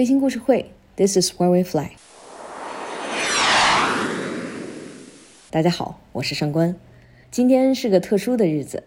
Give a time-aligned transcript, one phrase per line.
[0.00, 1.90] 飞行故事会，This is where we fly。
[5.50, 6.74] 大家好，我是上官。
[7.30, 8.84] 今天是个特殊的日子，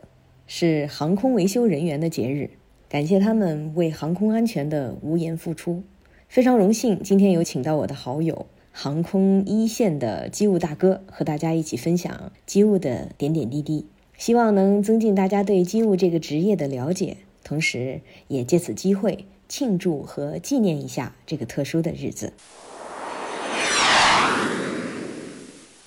[0.48, 2.50] 是航空维修人员的节日，
[2.90, 5.84] 感谢他们为航空安全的无言付出。
[6.28, 13.86] 非常荣幸，今天有请到我的好友，航空一线的机务大哥，和大家一起分享机务的点点滴滴。
[14.18, 22.34] 希望能增进大家对机务这个职业的了解，同时也借此机会庆祝和纪念一下这个特殊的日子。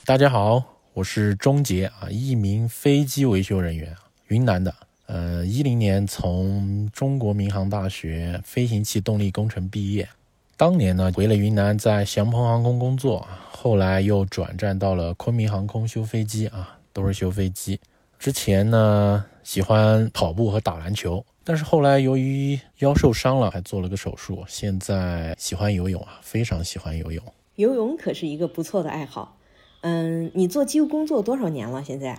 [0.05, 0.63] 大家好，
[0.95, 3.95] 我是钟杰啊，一名飞机维修人员，
[4.29, 4.73] 云南的。
[5.07, 10.09] 呃，一零年从中国民航大学飞行器动力工程毕业，
[10.57, 17.81] 当年呢回了云南，在祥鹏航空工作，后来又转战到了昆明航空修飞机啊，都是修飞机。
[18.19, 24.45] 之前呢，喜欢跑步和打篮球，但是后来由于腰受伤了，还做了个手术。
[24.49, 27.23] 现在喜欢游泳啊，非常喜欢游泳。
[27.55, 29.39] 游泳可是一个不错的爱好。
[29.83, 31.85] 嗯，你做机务工作多少年了？
[31.85, 32.19] 现在？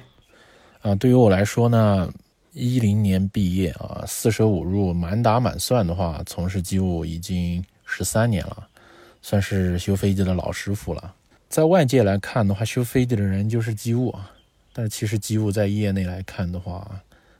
[0.81, 2.09] 啊，对于我来说呢，
[2.53, 8.66] 一零年毕业啊，四舍五入，满打满算的话，从事机务已经十三年了，
[9.22, 11.14] 算是修飞机的老师傅了。
[11.50, 14.31] 在外界来看的话，修飞机的人就是机务啊。
[14.72, 16.89] 但是其实机务在业内来看的话，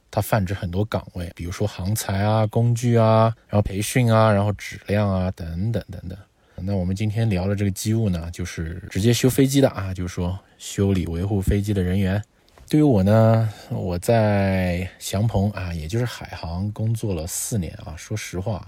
[0.10, 6.18] 它泛指很多岗位，比如说航材啊、工具啊，然后培训啊，然后质量啊等等等等。
[6.56, 12.22] 那我们今天聊的这个机务呢，就是直接修飞机的啊，就是说修理维护飞机的人员。
[12.70, 17.94] 对于我呢，我在祥鹏啊，也就是海航工作了四年啊。
[17.96, 18.68] 说实话，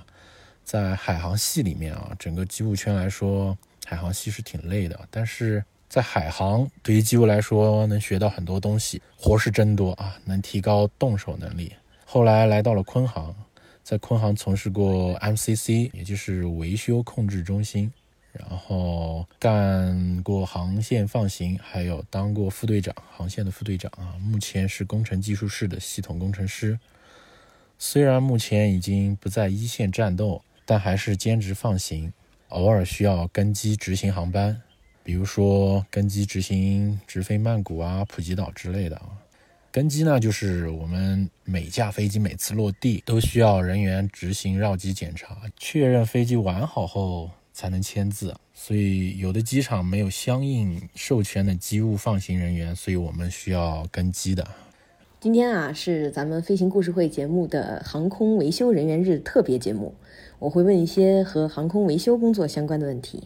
[0.63, 5.63] 在海航系里面啊，整个机务圈来说，海航系是挺累的，但是。
[5.89, 11.73] 在海航，对于机务来说，能学到很多东西，活是真多啊，能提高动手能力。
[12.05, 13.35] 后来来到了昆航，
[13.83, 17.91] 在昆航从事过 MCC，也就是维修控制中心，
[18.31, 24.13] 然后干过航线放行，还有当过副队长，航线的副队长啊。
[24.21, 26.79] 目前是工程技术室的系统工程师。
[27.79, 32.13] 虽然目前已经不在一线战斗，但还是兼职放行，
[32.49, 34.61] 偶尔需要跟机执行航班。
[35.09, 39.09] 比如说跟机执行直飞曼谷啊、普吉岛之类的啊，
[39.71, 48.35] 跟机呢就是我们每架飞机每次落地都需要人员执行绕机检查，确认飞机完好后才能签字。
[48.53, 54.47] 所以有的机场没有相应授权的机务放行人员，所以我们需要跟机的。
[55.19, 59.95] 今天啊是咱们飞行故事会节目的航空维修人员日特别节目，
[60.37, 63.23] 我会问一些和航空维修工作相关的问题。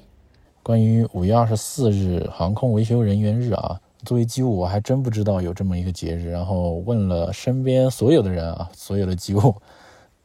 [0.64, 6.32] 关于五月二十四日航空维修人员日啊，作为机务我还真不知道有这么一个节日。
[6.32, 9.54] 然后问了身边所有的人啊，所有的机务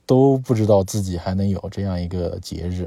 [0.06, 2.86] 都不知道自己还能有这样一个节日。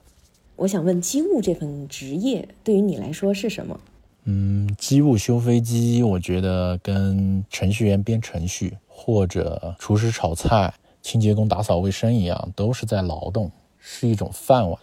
[0.56, 3.80] 我想问，机务这份职业对于你来说是什么？
[4.24, 14.78] 嗯，机务修飞机，我觉得跟程序员编程序，或者厨师炒菜、清洁工打扫卫生一样，都是在劳动，是一种饭碗。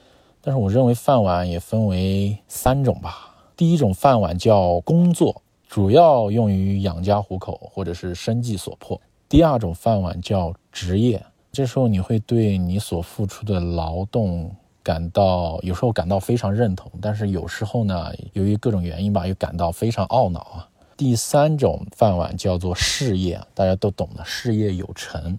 [0.50, 3.36] 但是我认为饭碗也分为三种吧。
[3.56, 9.00] 第一种饭碗叫工作，主要用于养家糊口或者是生计所迫。
[9.28, 14.50] 第二种饭碗叫职业，这时候你会对你所付出的劳动
[14.82, 20.68] 感到有时候感到非常认同，但是有时候呢，由于各种原因吧，又感到非常懊恼啊。
[20.98, 25.38] 第三种饭碗叫做事业，大家都懂的，事业有成。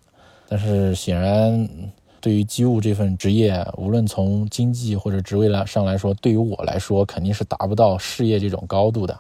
[0.48, 1.68] 但是显然。
[2.20, 9.18] 对于机务这份职业，无论从经济或者职位来上来说，对于我来说肯定是达不到事业这种高度的。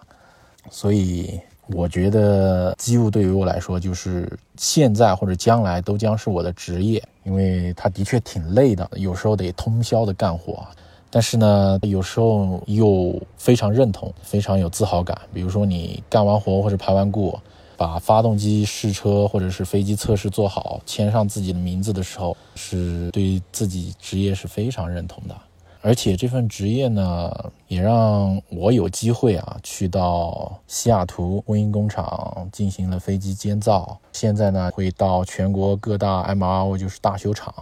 [0.70, 10.66] 所以，我觉得机务对于我来说，就是现在或者将来都将是我的职业，因为它的确挺累的，有时候得通宵的干活。
[11.10, 15.18] 但是呢，有时候又非常认同，非常有自豪感。
[15.32, 17.36] 比如说，你干完活或者排完顾。
[17.80, 25.34] 把发动机试车或者是飞机测试做好，签上自己的名字的时候，是对自己职业是非常认同的。
[25.80, 27.32] 而且这份职业呢，
[27.68, 33.98] 也让我有机会啊，去到西雅图波音工厂进行了飞机监造。
[34.12, 37.54] 现在呢，会到全国各大 MRO，就是大修厂，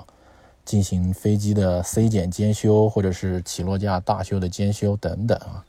[0.64, 5.64] 进行飞机的 C 检监修，或者是起落架大修的监修等等啊。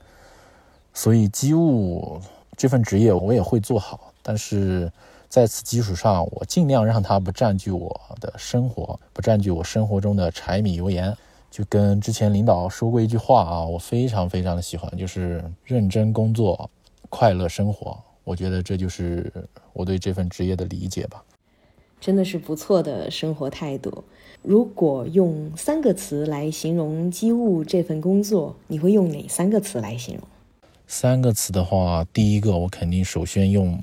[0.92, 2.20] 所以机务
[2.58, 4.09] 这份职业，我也会做好。
[4.22, 4.92] 但是
[5.28, 11.16] 在此基础上，我尽量让它不占据我的生活，不占据我生活中的柴米油盐。
[11.52, 16.70] 就跟之前领导说过一句话啊，我非常非常的喜欢，就是认真工作，
[17.10, 17.98] 快乐生活。
[18.24, 19.34] 我觉得这就是
[19.74, 21.24] 我对这份职业的理解吧。
[22.00, 24.04] 真的是不错的生活态度。
[24.44, 30.24] 如果用三个词来形容机务这份工作，你会用哪三个词来形容？
[30.86, 33.82] 三个词的话，第一个我肯定首先用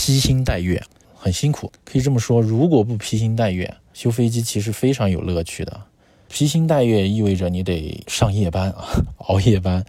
[0.00, 0.80] 披星戴月，
[1.16, 2.40] 很辛苦，可以这么说。
[2.40, 5.80] 如果不披星戴月，修飞机其实非常有乐趣的。
[6.28, 8.86] 披星戴月意味着你得上夜班啊，
[9.26, 9.84] 熬夜班。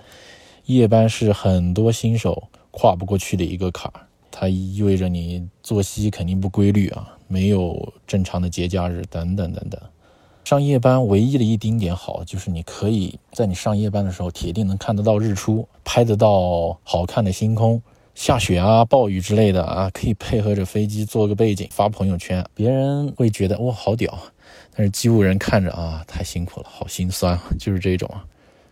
[0.66, 9.80] 夜班是很多新手跨不过去的一个坎儿，它意味着你作息肯定不规律啊，没有正常的节假日等等等等。
[10.44, 17.80] 上夜班唯一的一丁点好，就是你可以在你上夜班的时候，铁定能看得到日出，拍得到好看的星空。
[18.20, 24.20] 下雪啊、暴雨之类的啊，可以配合着飞机做个背景发朋友圈，别人会觉得哇好屌。
[24.76, 28.26] 但是机务人看着啊，太辛苦了，好心酸，就是这种啊。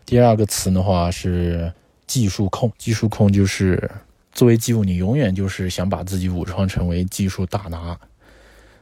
[0.06, 1.72] 第二个词的话是
[2.06, 3.90] 技术控，技术控就是
[4.34, 7.98] 作为机务，你永远就是想把自己武装成为技术大拿。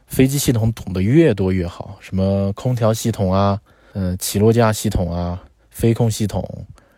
[0.08, 3.60] 飞机系统懂得越多越好，什么空调系统啊，
[3.92, 5.40] 嗯，起落架系统啊，
[5.70, 6.42] 飞控系统，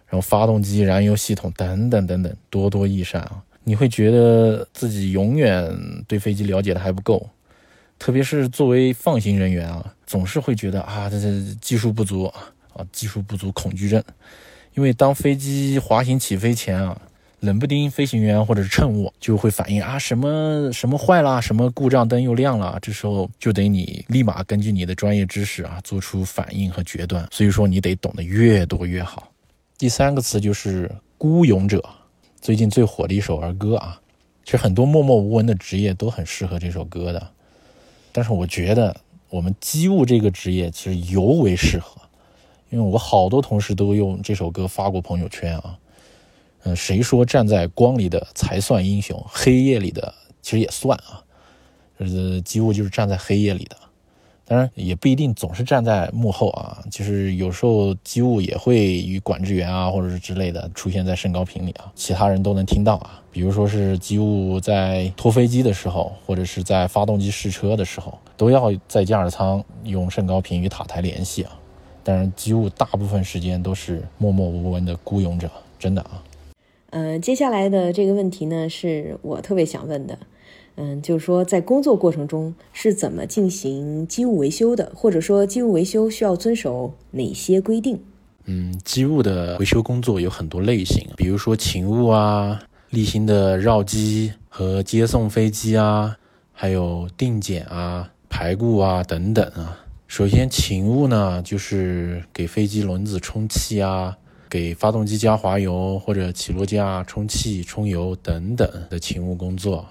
[0.06, 3.44] 然后发动机燃油系统等等等等，多多益善啊！
[3.69, 5.70] 你会觉得自己永远
[6.09, 7.29] 对飞机了解的还不够，
[7.99, 12.25] 特别是作为放行人员啊，总是会觉得啊，这这技术不足
[12.73, 14.03] 啊，技术不足恐惧症，
[14.75, 16.99] 因为当飞机滑行起飞前啊。
[17.41, 27.25] 冷不丁，飞行员或者是乘务就会反应啊，什么什么坏了，什么故障灯又亮了，这时候就得你立马根据你的专业知识啊，做出反应和决断。
[27.31, 29.32] 所以说，你得懂得越多越好。
[29.79, 31.81] 第三个词就是孤勇者，
[32.40, 34.00] 最近最火的一首儿歌啊，
[34.44, 37.31] 其实很多默默无闻的职业都很适合这首歌的。
[38.12, 38.96] 但是我觉得
[39.29, 42.00] 我们机务这个职业其实尤为适合，
[42.70, 45.79] 因为我好多同事都用这首歌发过朋友圈啊。
[46.62, 49.23] 嗯，谁说站在光里的才算英雄？
[49.29, 51.25] 黑夜里的其实也算啊。
[51.99, 53.76] 呃，机务就是站在黑夜里的，
[54.49, 56.83] 当然也不一定总是站在幕后啊。
[56.91, 63.23] 就是有时候机务也会与管制员啊，或者是之类的出现在升高频里啊，其他人都能听到啊。
[63.31, 71.53] 比如说是机务在拖飞机的时候，或者是在发动机试车的时候，都要在驾驶舱用升高频与塔台联系啊。
[72.03, 76.25] 当然，机务大部分时间都是默默无闻的孤勇者，真的啊。
[76.91, 80.19] 呃，接下来的这个问题呢，是我特别想问的，
[80.81, 88.01] 嗯，就是说在工作过程中是怎么进行机务维修的，或者说机务维修需要遵守哪些规定？
[88.45, 96.17] 嗯，机务的维修工作有很多类型，比如说勤务啊、例行的绕机和接送飞机啊，
[96.53, 99.85] 还有定检啊、排固啊等等啊。
[100.07, 104.17] 首先，勤务呢，就是给飞机轮子充气啊。
[104.51, 109.85] 给发动机加滑油或者起落架充气、充油等等的勤务工作。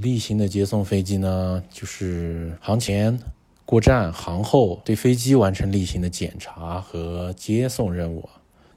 [0.00, 3.18] 例行的接送飞机呢，就是航前、
[3.64, 8.28] 过站、航后对飞机完成例行的检查和接送任务。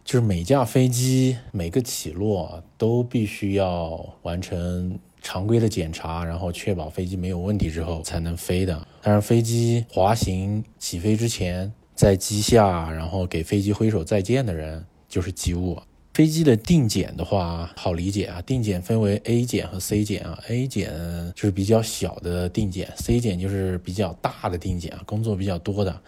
[0.04, 8.74] 就是每架飞机每个起落都必须要完成常规的检查，然后确保飞机没有问题之后才能飞的。
[9.02, 14.86] 当然，飞机滑行起飞之前，在机下然后给飞机挥手再见的人。
[15.08, 15.80] 就是机务
[16.16, 18.42] 飞机的定检的话，好理解啊。
[18.44, 20.40] 定检分为 A 检和 C 检啊。
[20.48, 20.90] A 检
[21.36, 26.02] 就是比较小的定检，C 检就是比较大的定检啊，工作比较多的。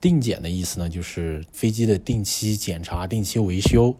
[0.00, 3.94] 定检的意思呢，就是飞机的定期检查、定期维修，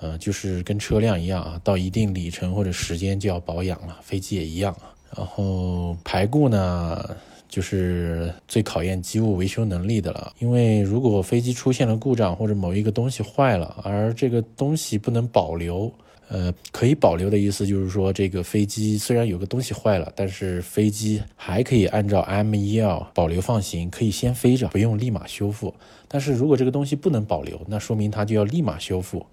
[0.00, 4.90] 呃，就是跟车辆一样啊，到一定里程或者时间就要保养了，飞机也一样啊。
[5.16, 7.16] 然后排故呢？
[7.52, 15.92] 就是最考验机务维修能力的了，因为如果飞机出现了故障或者某一个东西坏了，而这个东西不能保留，
[16.30, 25.74] 呃，可以保留的意思就是说，这个飞机虽然有个东西坏了，但是飞机还可以按照 MEL 保留放行，可以先飞着，不用立马修复。
[26.08, 29.26] 但是如果这个东西不能保留，那说明它就要立马修复，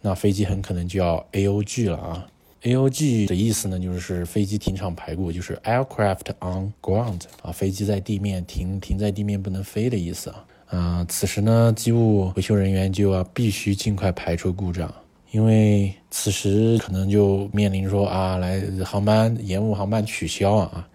[0.00, 2.26] 那飞机很可能就要 AOG 了啊。
[2.62, 10.44] AOG 的意思呢，就是飞机停场排固，就是 aircraft on ground 啊，飞机在地面停，停在地面不能飞的意思啊。
[10.70, 14.94] 嗯，此时呢，机务维修人员就要必须尽快排除故障，
[15.32, 20.88] 因为此时可能就面临说啊，来航班延误、航班取消啊，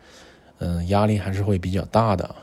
[0.59, 2.33] 嗯，压力还是会比较大的。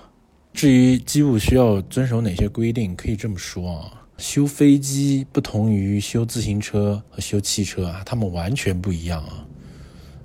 [0.53, 4.04] 至于机务需要遵守哪些规定，可以这么说啊。
[4.17, 9.47] 修飞机不同于修自行车和修汽车啊，它们完全不一样啊。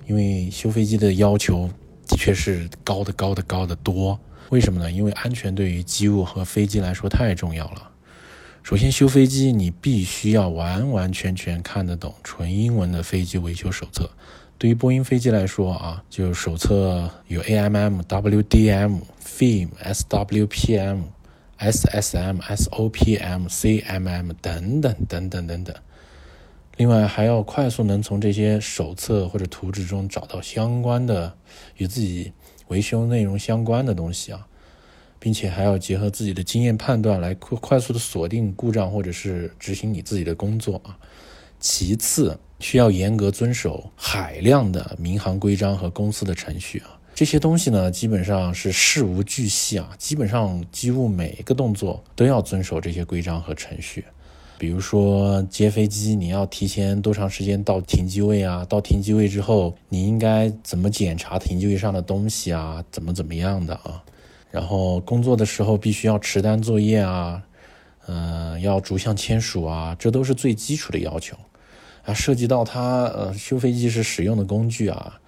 [0.06, 1.70] 因为修飞机的要求
[2.06, 4.18] 的确是高的高的高的多。
[4.50, 4.90] 为什么呢？
[4.90, 7.90] 因为安全对于机务和飞机来说太重要了。
[8.62, 14.10] 首先，修飞机你必须要完完全全看得懂纯英文的飞机维修手册，
[14.58, 20.98] 对于波音飞机来说啊，就手册有 AMM、WDM、FIM、SWPM、
[21.60, 25.76] SSM、SOPM、CMM 等等等等等等。
[26.76, 31.36] 另外还要快速能从这些手册或者图纸中找到相关的
[31.76, 32.32] 与自己
[32.68, 34.46] 维修内容相关的东西啊，
[35.18, 40.96] 并且还要结合自己的经验判断来快快速的锁定故障或者是执行你自己的工作啊。
[41.58, 46.99] 其次，需要严格遵守海量的民航规章和公司的程序啊。
[47.14, 54.04] 这些东西呢，基本上是事无巨细啊，基本上几乎每一个动作都要遵守这些规章和程序。
[54.56, 58.64] 比如说接飞机，你要提前多长时间到停机位啊？
[58.68, 62.84] 到停机位之后，你应该怎么检查停机位上的东西啊？
[62.90, 64.02] 怎么怎么样的啊？
[64.50, 67.42] 然后工作的时候必须要持单作业啊，
[68.06, 71.36] 嗯，要逐项签署啊，这都是最基础的要求
[72.04, 72.12] 啊。
[72.12, 75.19] 涉及到它呃修飞机时使用的工具啊，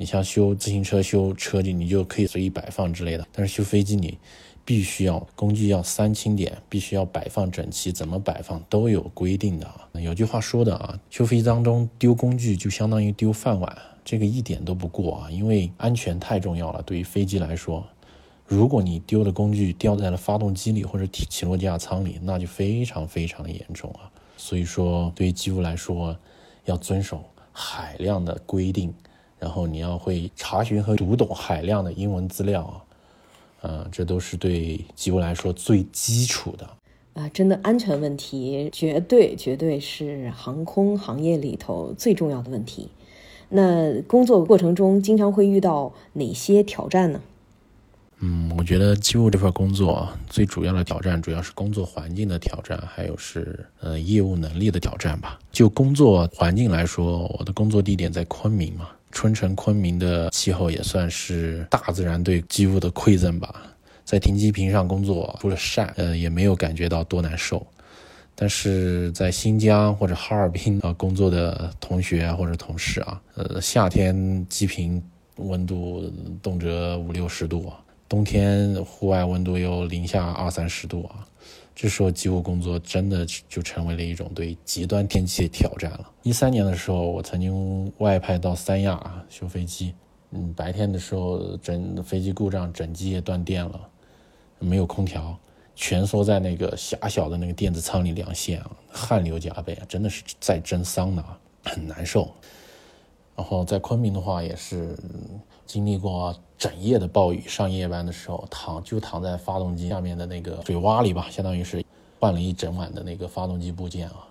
[0.00, 4.16] 你像修自行车、修车你你就可以随意摆放之类的，但是修飞机你。
[4.62, 9.88] 必须要工具要三清点，必须要摆放整齐，怎么摆放都有规定的啊。
[9.94, 15.30] 有句话说的啊，修飞机当中丢工具就相当于丢饭碗，这个一点都不过啊。
[15.30, 17.84] 因为安全太重要了，对于飞机来说，
[18.46, 24.08] 如果你丢的工具掉在了发动机里或者起起落架舱里，那就非常非常的严重啊。
[24.36, 26.16] 所以说，对于机务来说，
[26.66, 28.94] 要遵守海量的规定，
[29.40, 32.76] 然后你要会查询和读懂海量的英文资料啊。
[33.62, 36.66] 呃，这都是对机务来说最基础的
[37.12, 37.28] 啊！
[37.28, 42.88] 真的安全问题，绝对绝对是航空行业里头最重要的问题。
[43.50, 47.20] 那工作过程中经常会遇到哪些挑战呢？
[48.20, 55.38] 嗯，我觉得机务这份工作最主要的挑战，主要是工作环境的挑战，还有是呃业务能力的挑战吧。
[55.52, 58.88] 就工作环境来说，我的工作地点在昆明嘛。
[59.10, 63.54] 春城昆明的气候也算是大自然对机务的馈赠吧。
[64.04, 67.64] 在停机坪上工作，除了晒，呃，也没有感觉到多难受。
[68.34, 75.02] 但是在新疆或者哈尔滨啊工作的同学或者同事啊，呃，夏天机坪
[75.36, 76.10] 温度
[76.42, 77.70] 动辄五六十度，
[78.08, 81.26] 冬天户外温度有零下二三十度啊。
[81.74, 86.12] 这时候机务工作真的就成为了一种对极端天气的挑战了。
[86.22, 89.94] 一三年的时候，我曾经外派到三亚啊修飞机，
[90.32, 93.88] 嗯，白天的时候整飞机故障，整机也断电了，
[94.58, 95.38] 没有空调，
[95.74, 101.24] 蜷缩在那个狭小的那个电子舱里两线啊，汗流浃背啊，真的是在蒸桑拿，
[101.64, 102.30] 很难受。
[103.34, 104.94] 然后在昆明的话，也是
[105.70, 111.84] 经历过整夜的暴雨，上夜班的时候躺就躺在发动机下面的那个水洼里吧，相当于是
[112.18, 114.26] 换了一整晚的那个发动机部件啊。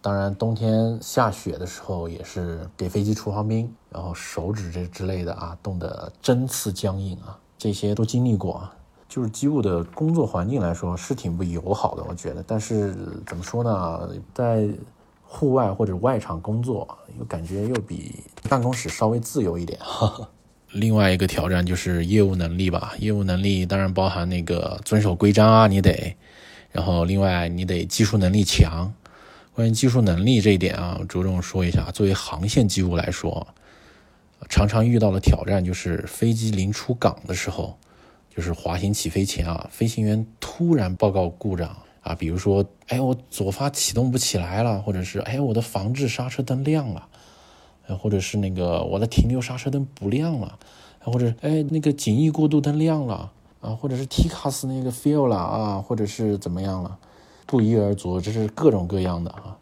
[0.00, 8.72] 当然，冬天下雪的时候也是给飞机除防冰，然后手指这之类的啊，冻得针刺僵硬啊，这些都经历过啊。
[9.08, 12.44] 就是机务的工作环境来说是挺不友好的，我觉得。
[12.46, 12.94] 但是
[13.26, 14.68] 怎么说呢，在
[15.24, 16.86] 户外或者外场工作，
[17.18, 18.14] 又感觉又比
[18.48, 19.76] 办公室稍微自由一点。
[20.72, 26.16] 另外一个挑战就是业务能力吧，业务能力当然包含那个遵守规章啊，你得，
[26.72, 28.92] 然后另外你得技术能力强。
[29.54, 33.46] 关于技术能力这一点啊，着重说一下，作为航线机务来说，
[34.48, 37.78] 常常遇到的挑战就是飞机临出港的时候，
[38.34, 41.74] 就是滑行起飞前啊，飞行员突然报告故障。
[42.02, 47.08] 啊，比如说，哎，我左发启动不起来了，或者是，哎，我的防制刹车灯亮了，
[47.94, 50.58] 或者是那个我的停留刹车灯不亮了，
[51.00, 56.98] 或者，哎，那个简易过渡灯亮了，啊，或者是 TCAS 那个 fail 了啊，或者是怎么样了，
[57.46, 59.56] 不一而足，这是各种各样的啊。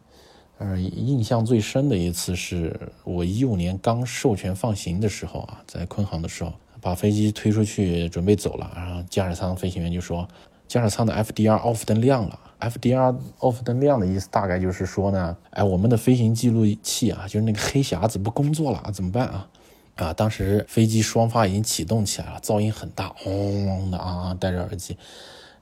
[0.58, 10.26] 呃，印象最深的一次是我一五年刚授权放行的时候啊，在昆航的时候，把飞机推出去准备走了，然后驾驶舱飞行员就说。
[10.66, 19.49] 驾驶舱的 FDR off 灯亮了，FDR off 灯亮的意思大概就是说呢，哎，我们的飞行记录器啊，就是那个黑匣子不工作了，怎么办啊？
[19.97, 24.97] 啊，当时飞机双发已经启动起来了，噪音很大，嗡嗡的啊，戴着耳机，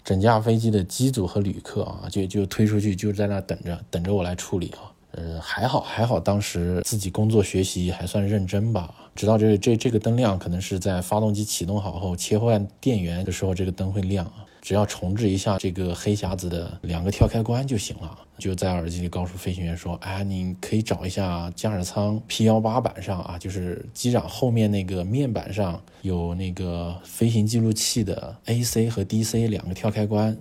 [0.03, 4.89] 整架飞机的机组和旅客啊，就就推出去，就在那等着，等着我来处理啊。
[5.11, 14.47] 呃，还好还好，当时自己工作学习还算认真吧，知道这这这个灯亮可能是在发动机启动好后切换电源的时候，这个灯会亮啊。
[14.63, 18.17] 只要重置一下这个黑匣子的两个跳开关就行了。
[18.39, 30.35] 就在耳机里告诉飞行员说：“哎，你可以找一下驾驶舱 P 幺八板上啊，就是机长后面那个面板上有那个飞行记录器的 AC 和 DC 两个跳开关，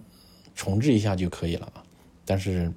[0.56, 1.74] 重置一下就可以了。
[2.24, 2.72] 但是。”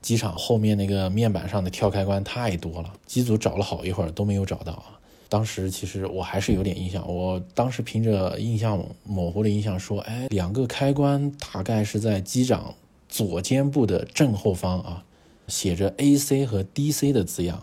[0.00, 4.97] 机场后面那个面板上的跳开关太多了，机组找了好一会儿都没有找到啊。
[5.28, 12.74] 当时其实我还是有点印象，我当时凭着印象模糊的印象说，哎，两个开关大概是在机长
[13.08, 15.04] 左肩部的正后方啊，
[15.46, 17.62] 写着 AC 和 DC 的字样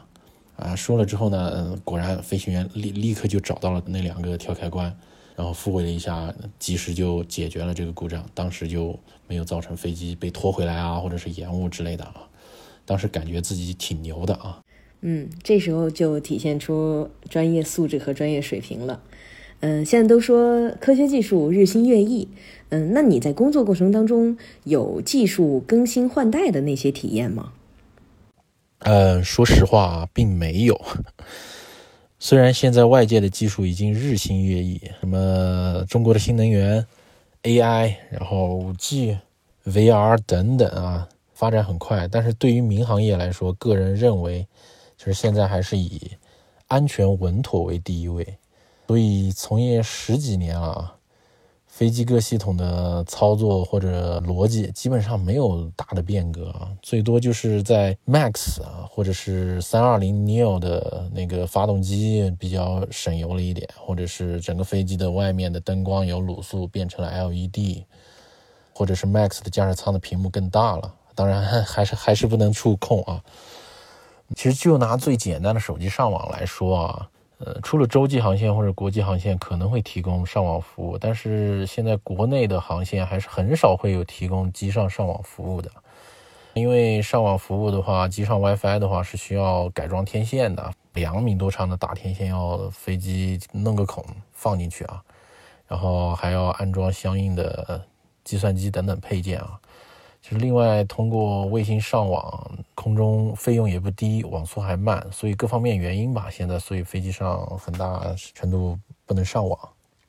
[0.58, 0.76] 啊。
[0.76, 4.96] 说了之后呢，果然飞行员立立刻就找到了那两个跳开关，
[5.36, 12.28] 然后复位了一下，及时就解决了这个故障，当时就没有造成飞机被拖回来啊，或者是延误之类的啊。
[12.86, 14.62] 当时感觉自己挺牛的啊。
[15.08, 19.04] 嗯，这时候就体现出专业素质和专业水平了。
[19.60, 22.28] 嗯，现在都说科学技术日新月异，
[22.70, 27.54] 嗯，那你在工作过程当中有技术更新换代的那些体验吗？
[28.80, 30.82] 呃，说实话，并没有。
[32.18, 36.84] 虽然现在外界的技术已经日新月异，什么中国的新能源、
[37.44, 39.20] AI，然后五 G、
[39.66, 44.48] VR 等等啊，发展很快，但是对于民航业来说，个人认为。
[45.06, 46.10] 其实现在还是以
[46.68, 48.26] 安全稳妥为第一位，
[48.88, 50.96] 所以从业十几年了，
[51.68, 67.84] 飞机各系统的操作或者逻辑基本上没有大的变革啊，最多就是在 MAX 啊或者是三二零 neo 的那个发动机比较省油了一点，或者是整个飞机的外面的灯光由卤素变成了 LED，
[68.74, 73.24] 或者是 MAX 的驾驶舱的屏幕更大了，当然还是还是不能触控啊。
[74.34, 85.70] 其实就拿最简单的手机上网来说啊，呃，除了洲际航线或者国际航线可能会提供上网服务，但是现在国内的航线还是很少会有提供机上上网服务的。
[86.54, 95.04] 因为上网服务的话，机上 WiFi 的话是需要改装天线的，两米多长的大天线要飞机弄个孔放进去啊，
[95.68, 97.86] 然后还要安装相应的
[98.24, 99.60] 计算机等等配件啊。
[100.28, 108.04] 就，另外通过卫星上网，空中费用也不低，网速还慢，所以各方面原因吧，现在所以飞机上很大
[108.34, 109.60] 程度不能上网。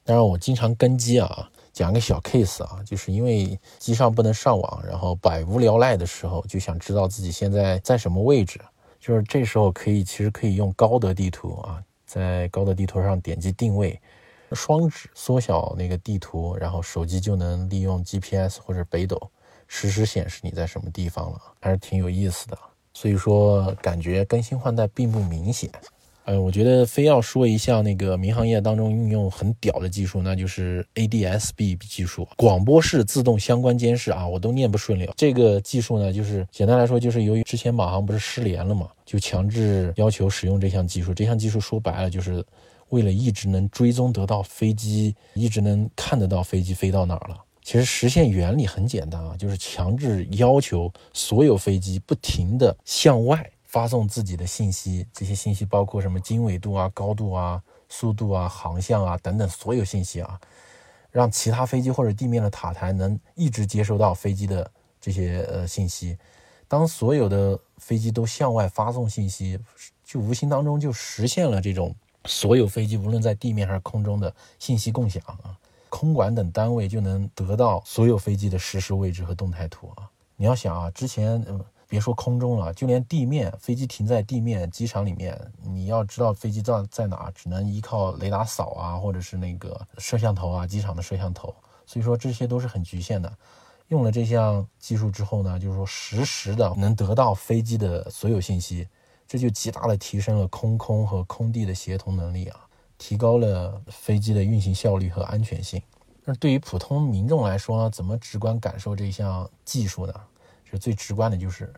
[0.04, 8.58] 当然，我经常跟机啊，讲个小 case 啊，就是因为机上不能上网，然后百无聊赖的时候，就想知道自己现在在什么位置，
[8.98, 14.00] 就是这时候可以其实可以用高德地图啊，在高德地图上点击定位，
[14.52, 19.20] 双指缩小那个地图，然后手机就能利用 GPS 或者北斗。
[19.66, 22.58] 实时显示你在什么地方了，还是挺有意思的。
[22.92, 25.70] 所以说，感觉更新换代并不明显。
[26.24, 35.12] 呃，我觉得非要说一项那个民航业当中运用很屌的技术，那就是 ADS-B 技术，广播式自动相关监视啊，我都念不顺溜。
[35.16, 41.14] 这个技术呢，就是简单来说，就是由于之前马航不是失联了嘛，就强制要求使用这项技术。
[41.14, 42.44] 这项技术说白了，就是
[42.88, 47.36] 为了一直能追踪得到飞机，一直能看得到飞机飞到哪儿了。
[47.66, 60.40] 其实实现原理很简单啊，就是强制要求所有飞机不停地向外发送自己的信息，这些信息包括什么经纬度啊、高度啊、速度啊、航向啊等等所有信息啊，
[61.10, 66.16] 让其他飞机或者地面的塔台能一直接收到飞机的这些呃信息。
[66.68, 69.58] 当所有的飞机都向外发送信息，
[70.04, 71.92] 就无形当中就实现了这种
[72.26, 75.58] 所有飞机无论在地面还是空中的信息共享啊。
[75.88, 80.10] 空管等单位就能得到所有飞机的实时位置和动态图啊！
[80.36, 81.44] 你要想啊，之前
[81.88, 91.54] 别说空中了，就连地面，飞机停在地面机场里面，你要知道飞机在在哪，只能依靠雷达扫啊，或者是那个摄像头啊，机场的摄像头。
[91.86, 93.32] 所以说这些都是很局限的。
[93.88, 98.88] 用了这项技术之后呢，就是说实时的能得到飞机的所有信息，
[99.28, 102.65] 这就极大的提升了空空和空地的协同能力啊！
[102.98, 105.82] 提高了飞机的运行效率和安全性。
[106.24, 110.14] 那对于普通民众来说呢，怎么直观感受这项技术呢？
[110.70, 111.72] 就最直观的，就是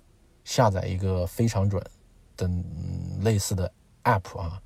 [0.44, 1.82] 下载一个非常准
[2.34, 2.64] 等
[3.20, 3.70] 类似的
[4.04, 4.62] App 啊，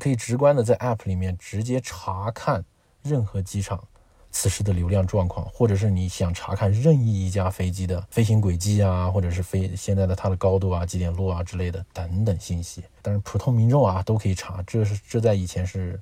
[0.00, 2.64] 可以直观的在 App 里面直接查看
[3.02, 3.86] 任何机场。
[4.30, 15.98] 此时的流量状况，或者是你想查看任意一架飞机的飞行轨迹啊，或者是飞现在的它的高度啊、几点落啊之类的等等信息，但是普通民众啊都可以查，这是这在以前是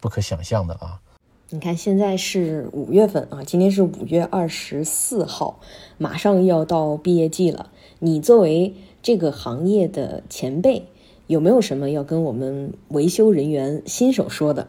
[0.00, 1.00] 不可想象的啊。
[1.50, 5.60] 你看现在是五月份啊，今天是五月二十四号，
[5.98, 7.70] 马上要到毕业季了。
[7.98, 10.86] 你作为这个行业的前辈，
[11.26, 14.68] 有没有什么要跟我们维修人员新手说的？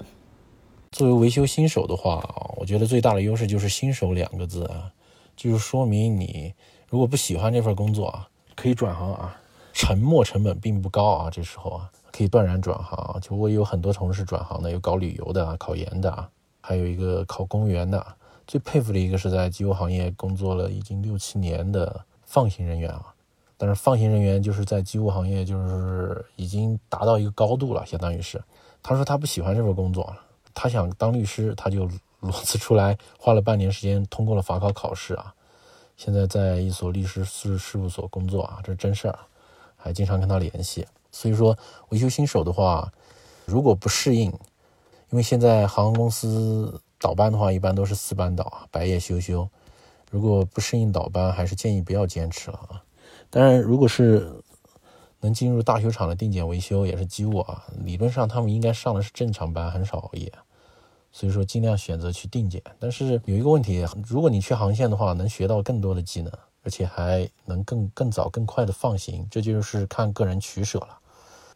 [0.91, 2.21] 作为维修新手的话，
[2.58, 4.91] 我觉得最大的优势就是“新手”两个字啊，
[5.38, 6.54] 就是说明你
[6.89, 8.27] 如果不喜欢这份工作啊，
[8.58, 9.39] 可以转行啊，
[9.71, 13.17] 沉没成本并不高啊，这时候啊，可以断然转行。
[13.21, 18.06] 就我有很多同事转行的，有搞旅游的啊、考研的啊，还有一个考公务员的。
[18.45, 23.13] 最佩服的一个是在机务行业工作了已经六七年的放行人员啊，
[23.56, 28.43] 但是放行人员就是在机务行业就是已经达到一个高度了，相当于是。
[28.84, 30.13] 他说他不喜欢这份工作，
[30.54, 35.34] 他想当律师，他就裸辞出来，花了半年时间通过了法考考试啊。
[35.98, 39.20] 现在在一所律师事事务所工作啊，这是真事儿，
[39.78, 40.86] 还经常跟他联系。
[41.12, 41.58] 所以说，
[41.90, 42.92] 维修新手的话，
[43.46, 44.32] 如果不适应，
[45.10, 49.48] 因为现在航空公司倒班的话，一般都是四班倒啊，白夜休休。
[50.10, 52.82] 如果不适应倒班，还是建议不要坚持了啊。
[53.30, 54.32] 当然，如果是
[55.22, 60.32] 能进入大修厂的定检维修，也是机务啊，理论上他们应该上的是正常班，很少熬夜。
[61.14, 62.62] 所以说，尽量选择去定检。
[62.80, 66.32] 但是有一个问题，如果你去航线的话，能学到更多的技能，
[66.64, 71.00] 而且还能更更早、更快的放行，这就是看个人取舍了。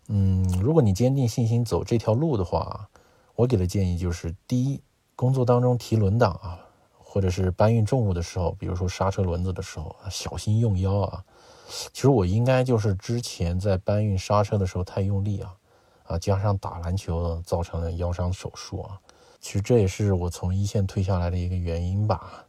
[0.07, 2.89] 嗯，如果你坚定信心走这条路的话，
[3.35, 4.81] 我给的建议就是：第一，
[5.15, 6.59] 工作当中提轮挡啊。
[6.97, 11.23] 或者是搬运重物的时候，比如说刹车轮子的时候，小心用腰啊。
[11.67, 15.55] 其实我应该就是之前在搬运刹车的时候太用力啊，
[16.03, 18.99] 啊，加上打篮球造成了腰伤手术啊。
[19.41, 22.45] 其实这也是我从一线退下来的一个原因吧。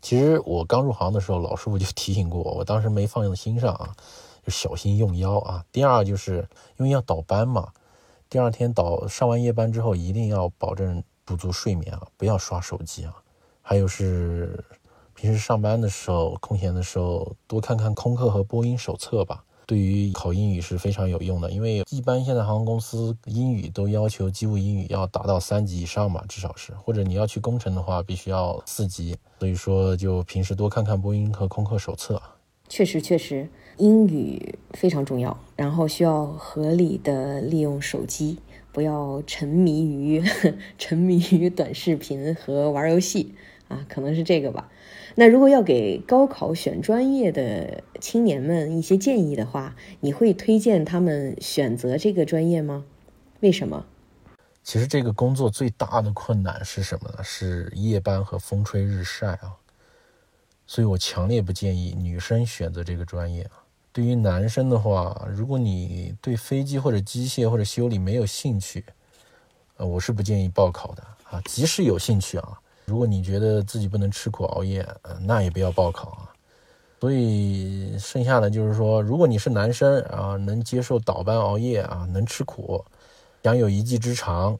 [0.00, 3.94] 其实我刚入行的时候，老师傅就提醒过我，我当时没放在心上啊，
[4.44, 5.64] 就小心用腰啊。
[5.70, 7.72] 第二就是因为要倒班嘛，
[8.28, 13.14] 第二天倒上完夜班之后，一定要保证补足睡眠啊，不要刷手机啊。
[13.60, 14.64] 还有是
[15.22, 21.48] 平时上班的时候，空闲的时候多看看空客和播音手册吧，对于考英语是非常有用的。
[21.52, 29.16] 因为一般现在航空公司英语都要求机务英语要达到三级以上吧，至少是，或者你要去工程的话，必须要四级。
[29.38, 32.20] 所以说，就平时多看看播音和空客手册。
[32.68, 38.40] 确实，确实，英语非常重要，然后需要合理的利用手机，
[38.72, 40.20] 不要沉迷于
[40.76, 43.32] 沉迷于短视频和玩游戏。
[43.72, 44.68] 啊，可能是这个吧。
[45.14, 52.84] 那如果要给高考选专业的青年们一些建议的话，你会推荐他们选择这个专业吗？
[53.40, 53.86] 为什么？
[54.62, 57.24] 其实这个工作最大的困难是什么呢？
[57.24, 59.56] 是夜班和风吹日晒啊。
[60.66, 63.64] 所以我强烈不建议女生选择这个专业啊。
[63.92, 68.84] 对于男生的话，如果你对飞机或者机械或者修理没有兴趣，
[69.76, 71.42] 呃，我是不建议报考的啊。
[71.44, 72.58] 即使有兴趣啊。
[72.84, 74.86] 如果你觉得自己不能吃苦熬夜，
[75.20, 76.28] 那也不要报考啊。
[77.00, 82.84] 所以剩下的就是说，如果你是男生啊，能接受倒班熬夜啊，能吃苦，
[83.42, 84.56] 想有一技之长，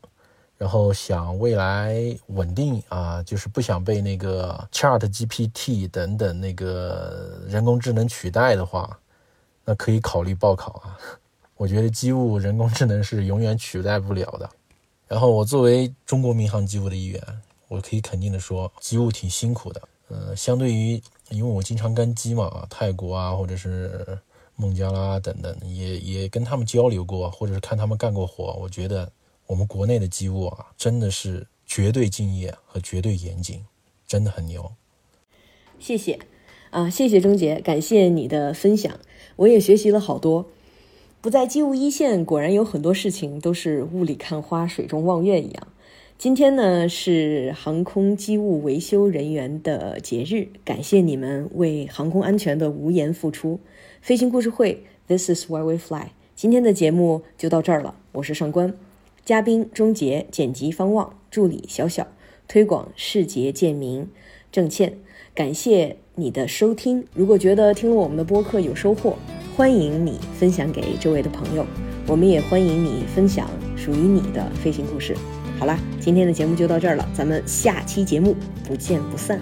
[0.59, 1.95] 然后想未来
[2.27, 8.99] 稳定啊，就是不想被那个 Chat GPT 等等那个人工智能取代的话，
[9.65, 10.99] 那可以考虑报考啊。
[11.57, 14.51] 我觉得机务人工智能是永远取代不了的。
[15.07, 17.23] 然后我作为中国民航机务的一员。
[17.73, 19.81] 我可以肯定的说，机务挺辛苦的。
[20.09, 24.19] 呃，相对于，因为我经常跟机嘛，泰国啊，或者是
[24.57, 28.53] 孟加拉等等，也也跟他们交流过，或者是看他们干过活。
[28.61, 29.11] 我觉得
[29.47, 33.65] 我们国内的机务啊，真的是绝对敬业和绝对严谨，
[34.07, 34.73] 真的很牛。
[35.79, 36.19] 谢谢，
[36.69, 39.01] 啊，谢谢钟杰，感谢你的分享，
[39.37, 40.47] 我也学习了好多。
[41.23, 45.69] 不在机务一线，果然有很多事情都是雾里看花，水中望月一样。
[46.23, 53.59] 今天呢是航空机务维修人员的节日，感谢你们为航空安全的无言付出。
[54.01, 56.11] 飞行故事会，This is why we fly。
[56.37, 58.73] 今天的节目就到这儿了，我是上官，
[59.25, 62.07] 嘉宾钟杰，剪辑方望，助理小小，
[62.47, 64.07] 推广世杰建明，
[64.53, 64.99] 郑倩。
[65.35, 69.17] 感谢你的收听，如果觉得听了我们的播客有收获，
[69.57, 71.67] 欢迎你分享给周围的朋友，
[72.07, 75.17] 我们也欢迎你分享属于你的飞行故事。
[75.63, 78.35] 好啦，今天的节目就到这儿了，咱们下期节目
[78.67, 79.41] 不见不散。